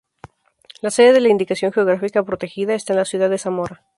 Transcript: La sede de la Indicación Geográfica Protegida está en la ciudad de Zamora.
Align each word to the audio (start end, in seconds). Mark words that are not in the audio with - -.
La 0.81 0.89
sede 0.89 1.13
de 1.13 1.19
la 1.21 1.29
Indicación 1.29 1.71
Geográfica 1.71 2.23
Protegida 2.23 2.73
está 2.73 2.93
en 2.93 2.97
la 2.97 3.05
ciudad 3.05 3.29
de 3.29 3.37
Zamora. 3.37 3.83